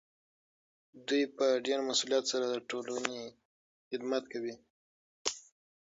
[1.07, 3.19] دوی په ډیر مسؤلیت سره د ټولنې
[3.89, 4.55] خدمت کوي.